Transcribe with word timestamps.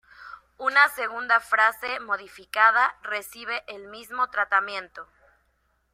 Una 0.57 0.89
segunda 0.89 1.39
frase 1.39 1.99
modificada 1.99 2.97
recibe 3.03 3.63
el 3.67 3.87
mismo 3.89 4.31
tratamiento. 4.31 5.07